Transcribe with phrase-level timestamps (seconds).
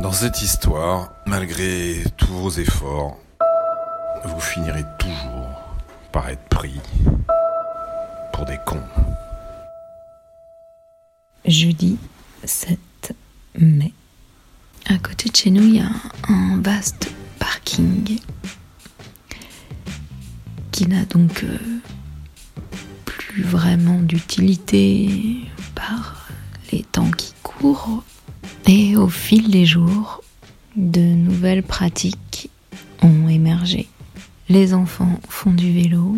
[0.00, 3.16] Dans cette histoire, malgré tous vos efforts,
[4.24, 5.76] vous finirez toujours
[6.12, 6.80] par être pris
[8.32, 8.82] pour des cons.
[11.46, 11.98] Jeudi
[12.44, 12.78] 7
[13.58, 13.92] mai.
[14.86, 15.90] À côté de chez nous, il y a
[16.28, 18.18] un vaste parking
[20.72, 21.58] qui n'a donc euh,
[23.04, 25.40] plus vraiment d'utilité
[25.74, 26.28] par
[26.72, 28.02] les temps qui courent.
[28.66, 30.22] Et au fil des jours,
[30.74, 32.50] de nouvelles pratiques
[33.02, 33.88] ont émergé.
[34.48, 36.16] Les enfants font du vélo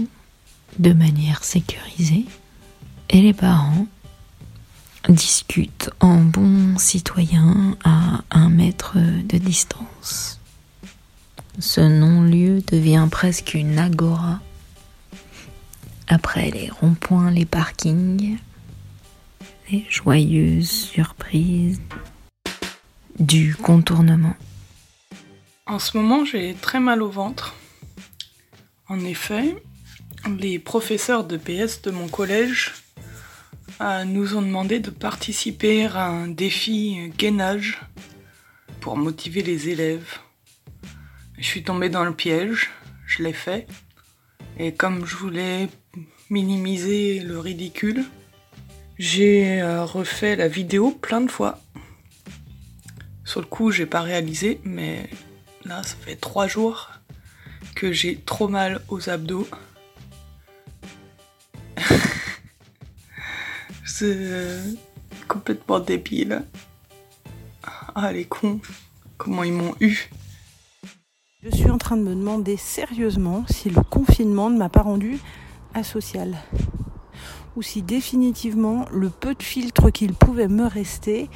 [0.79, 2.25] de manière sécurisée
[3.11, 3.87] et les parents
[5.09, 10.41] discutent en bons citoyens à un mètre de distance.
[11.59, 14.41] Ce non-lieu devient presque une agora.
[16.07, 18.39] Après les ronds-points, les parkings,
[19.71, 21.81] les joyeuses surprises
[23.19, 24.35] du contournement.
[25.67, 27.55] En ce moment, j'ai très mal au ventre.
[28.89, 29.57] En effet,
[30.39, 32.75] les professeurs de PS de mon collège
[33.81, 37.81] euh, nous ont demandé de participer à un défi gainage
[38.81, 40.19] pour motiver les élèves.
[41.39, 42.71] Je suis tombée dans le piège,
[43.07, 43.67] je l'ai fait.
[44.59, 45.69] Et comme je voulais
[46.31, 48.05] minimiser le ridicule,
[48.99, 51.61] j'ai euh, refait la vidéo plein de fois.
[53.37, 55.11] Le coup, j'ai pas réalisé, mais
[55.67, 56.91] là, ça fait trois jours
[57.75, 59.47] que j'ai trop mal aux abdos.
[63.85, 64.63] C'est euh,
[65.29, 66.45] complètement débile.
[67.95, 68.59] Ah, les cons,
[69.19, 70.11] comment ils m'ont eu.
[71.43, 75.19] Je suis en train de me demander sérieusement si le confinement ne m'a pas rendu
[75.75, 76.39] asocial.
[77.55, 81.29] Ou si définitivement le peu de filtre qu'il pouvait me rester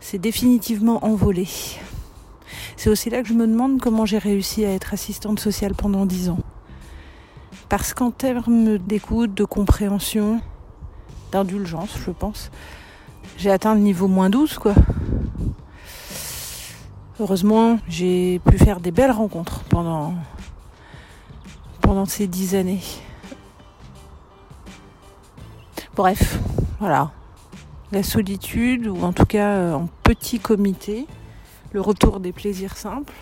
[0.00, 1.46] s'est définitivement envolé.
[2.76, 6.06] C'est aussi là que je me demande comment j'ai réussi à être assistante sociale pendant
[6.06, 6.38] dix ans.
[7.68, 10.40] Parce qu'en termes d'écoute, de compréhension,
[11.32, 12.50] d'indulgence, je pense,
[13.36, 14.74] j'ai atteint le niveau moins 12, quoi.
[17.20, 20.14] Heureusement, j'ai pu faire des belles rencontres pendant,
[21.80, 22.80] pendant ces dix années.
[25.96, 26.38] Bref,
[26.78, 27.10] voilà.
[27.90, 31.06] La solitude, ou en tout cas euh, en petit comité,
[31.72, 33.14] le retour des plaisirs simples.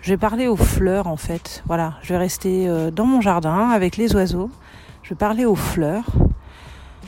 [0.00, 1.62] Je vais parler aux fleurs en fait.
[1.66, 4.50] Voilà, je vais rester euh, dans mon jardin avec les oiseaux.
[5.02, 6.06] Je vais parler aux fleurs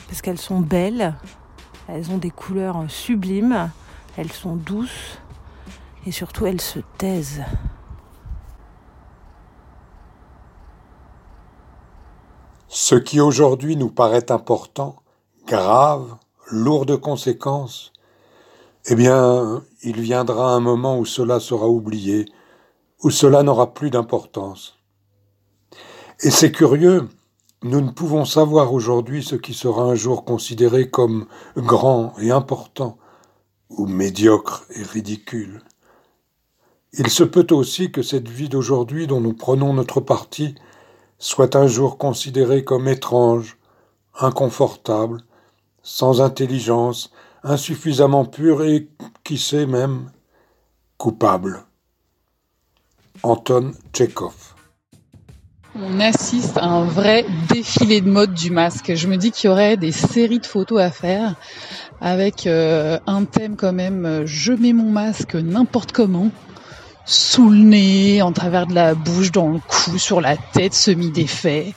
[0.07, 1.15] parce qu'elles sont belles,
[1.87, 3.69] elles ont des couleurs sublimes,
[4.17, 5.19] elles sont douces
[6.05, 7.43] et surtout elles se taisent.
[12.67, 15.02] Ce qui aujourd'hui nous paraît important,
[15.53, 16.15] grave,
[16.49, 17.93] lourd de conséquences,
[18.87, 22.25] eh bien, il viendra un moment où cela sera oublié,
[23.03, 24.79] où cela n'aura plus d'importance.
[26.21, 27.07] Et c'est curieux,
[27.61, 32.97] nous ne pouvons savoir aujourd'hui ce qui sera un jour considéré comme grand et important,
[33.69, 35.61] ou médiocre et ridicule.
[36.93, 40.55] Il se peut aussi que cette vie d'aujourd'hui dont nous prenons notre parti
[41.19, 43.59] soit un jour considérée comme étrange,
[44.19, 45.21] inconfortable,
[45.83, 47.11] sans intelligence,
[47.43, 48.89] insuffisamment pure et,
[49.23, 50.09] qui sait même,
[50.97, 51.65] coupable.
[53.21, 54.53] Anton Tchekhov
[55.75, 58.93] on assiste à un vrai défilé de mode du masque.
[58.93, 61.33] Je me dis qu'il y aurait des séries de photos à faire
[61.99, 66.29] avec euh, un thème quand même euh, je mets mon masque n'importe comment
[67.05, 71.73] sous le nez, en travers de la bouche, dans le cou, sur la tête, semi-défait.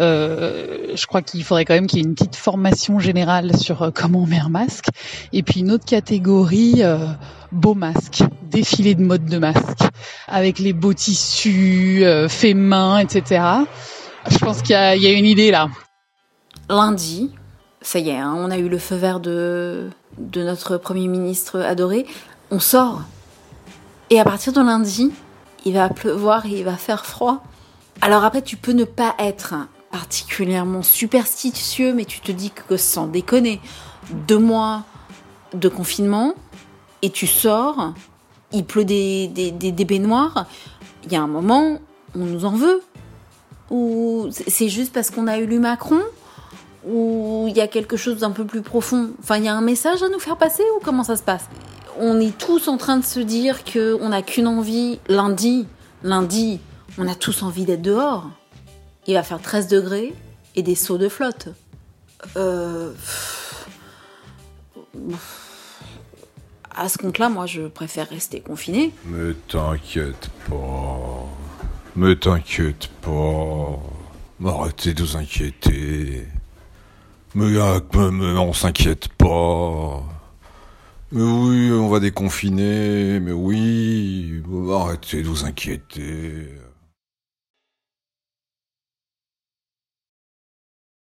[0.00, 3.82] Euh, je crois qu'il faudrait quand même qu'il y ait une petite formation générale sur
[3.82, 4.86] euh, comment on met un masque.
[5.32, 7.06] Et puis une autre catégorie, euh,
[7.52, 9.82] beau masque, défilé de mode de masque,
[10.26, 13.42] avec les beaux tissus, faits main, etc.
[14.30, 15.68] Je pense qu'il y, a, une idée là.
[16.68, 17.30] Lundi,
[17.82, 19.90] ça y est, hein, on a eu le feu vert de,
[20.36, 22.06] notre Premier ministre adoré.
[22.50, 23.02] On sort.
[24.08, 25.12] Et à partir de lundi,
[25.64, 27.44] il va pleuvoir il va faire froid.
[28.00, 29.54] Alors après, tu peux ne pas être
[29.90, 33.60] particulièrement superstitieux, mais tu te dis que sans déconner,
[34.26, 34.84] deux mois
[35.54, 36.34] de confinement,
[37.02, 37.94] et tu sors,
[38.52, 40.46] il pleut des, des, des, baignoires,
[41.04, 41.78] il y a un moment,
[42.14, 42.82] on nous en veut.
[43.70, 46.00] Ou c'est juste parce qu'on a élu Macron
[46.88, 49.60] Ou il y a quelque chose d'un peu plus profond Enfin, il y a un
[49.60, 51.44] message à nous faire passer ou comment ça se passe?
[52.00, 55.68] On est tous en train de se dire qu'on n'a qu'une envie, lundi,
[56.02, 56.58] lundi,
[56.98, 58.28] on a tous envie d'être dehors.
[59.10, 60.14] Il va faire 13 degrés
[60.54, 61.48] et des sauts de flotte.
[62.36, 62.92] Euh...
[66.72, 68.92] à ce compte-là, moi, je préfère rester confiné.
[69.06, 71.26] Mais t'inquiète pas.
[71.96, 73.80] Mais t'inquiète pas.
[74.48, 76.28] Arrêtez de vous inquiéter.
[77.34, 80.04] Mais, mais- mais on s'inquiète pas.
[81.10, 83.18] Mais oui, on va déconfiner.
[83.18, 84.40] Mais oui.
[84.72, 86.48] Arrêtez de vous inquiéter.